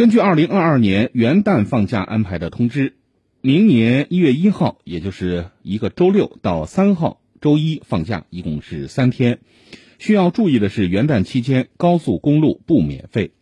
[0.00, 2.94] 根据二零二二年元旦放假安排的通知
[3.42, 9.40] 明年一月一号也就是一个周六到三号周一放假一共是三天。
[9.98, 13.32] 需要注意的是元旦期间高速公路不免费。